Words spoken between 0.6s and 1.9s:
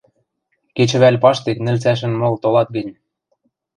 —Кечӹвӓл паштек нӹл